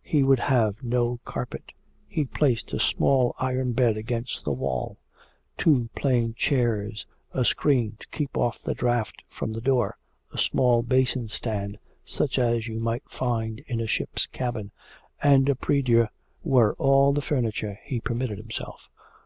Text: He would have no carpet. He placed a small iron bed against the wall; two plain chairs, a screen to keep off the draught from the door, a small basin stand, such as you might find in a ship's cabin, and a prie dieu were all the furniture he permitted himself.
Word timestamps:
He 0.00 0.22
would 0.22 0.38
have 0.38 0.82
no 0.82 1.20
carpet. 1.26 1.70
He 2.08 2.24
placed 2.24 2.72
a 2.72 2.78
small 2.80 3.34
iron 3.38 3.74
bed 3.74 3.98
against 3.98 4.42
the 4.42 4.50
wall; 4.50 4.96
two 5.58 5.90
plain 5.94 6.32
chairs, 6.32 7.04
a 7.34 7.44
screen 7.44 7.98
to 8.00 8.08
keep 8.08 8.34
off 8.34 8.62
the 8.62 8.72
draught 8.72 9.22
from 9.28 9.52
the 9.52 9.60
door, 9.60 9.98
a 10.32 10.38
small 10.38 10.82
basin 10.82 11.28
stand, 11.28 11.76
such 12.02 12.38
as 12.38 12.66
you 12.66 12.80
might 12.80 13.04
find 13.10 13.60
in 13.66 13.78
a 13.78 13.86
ship's 13.86 14.26
cabin, 14.26 14.70
and 15.22 15.50
a 15.50 15.54
prie 15.54 15.82
dieu 15.82 16.08
were 16.42 16.72
all 16.78 17.12
the 17.12 17.20
furniture 17.20 17.76
he 17.84 18.00
permitted 18.00 18.38
himself. 18.38 18.88